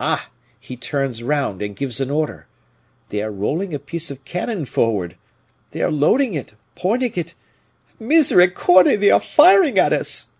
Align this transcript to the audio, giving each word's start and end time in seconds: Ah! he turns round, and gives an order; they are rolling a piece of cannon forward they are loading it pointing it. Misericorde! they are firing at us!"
Ah! 0.00 0.30
he 0.58 0.78
turns 0.78 1.22
round, 1.22 1.60
and 1.60 1.76
gives 1.76 2.00
an 2.00 2.10
order; 2.10 2.46
they 3.10 3.20
are 3.22 3.30
rolling 3.30 3.74
a 3.74 3.78
piece 3.78 4.10
of 4.10 4.24
cannon 4.24 4.64
forward 4.64 5.14
they 5.72 5.82
are 5.82 5.92
loading 5.92 6.32
it 6.32 6.54
pointing 6.74 7.12
it. 7.16 7.34
Misericorde! 8.00 8.98
they 8.98 9.10
are 9.10 9.20
firing 9.20 9.76
at 9.78 9.92
us!" 9.92 10.30